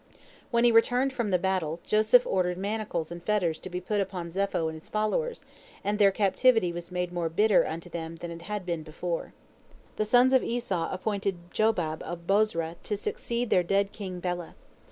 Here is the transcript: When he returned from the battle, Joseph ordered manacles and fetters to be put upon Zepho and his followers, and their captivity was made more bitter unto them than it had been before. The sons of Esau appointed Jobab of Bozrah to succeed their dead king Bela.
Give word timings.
When 0.49 0.63
he 0.63 0.71
returned 0.71 1.13
from 1.13 1.29
the 1.29 1.37
battle, 1.37 1.79
Joseph 1.83 2.25
ordered 2.25 2.57
manacles 2.57 3.11
and 3.11 3.21
fetters 3.21 3.59
to 3.59 3.69
be 3.69 3.79
put 3.79 4.01
upon 4.01 4.31
Zepho 4.31 4.67
and 4.67 4.73
his 4.73 4.89
followers, 4.89 5.45
and 5.83 5.99
their 5.99 6.09
captivity 6.11 6.73
was 6.73 6.89
made 6.91 7.13
more 7.13 7.29
bitter 7.29 7.67
unto 7.67 7.87
them 7.87 8.15
than 8.15 8.31
it 8.31 8.41
had 8.41 8.65
been 8.65 8.81
before. 8.81 9.33
The 9.97 10.05
sons 10.05 10.33
of 10.33 10.41
Esau 10.43 10.91
appointed 10.91 11.51
Jobab 11.51 12.01
of 12.01 12.25
Bozrah 12.25 12.77
to 12.81 12.97
succeed 12.97 13.51
their 13.51 13.61
dead 13.61 13.91
king 13.91 14.19
Bela. 14.19 14.55